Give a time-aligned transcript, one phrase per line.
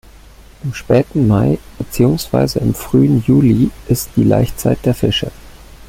[0.63, 5.31] Im späten Mai beziehungsweise im frühen Juli ist die Laichzeit der Fische.